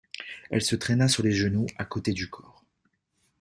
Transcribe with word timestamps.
Elle 0.49 0.63
se 0.63 0.75
traîna 0.75 1.07
sur 1.07 1.21
les 1.21 1.31
genoux 1.31 1.67
à 1.77 1.85
côté 1.85 2.11
du 2.11 2.27
corps. 2.27 2.65